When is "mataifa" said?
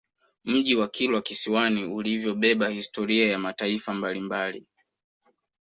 3.39-3.93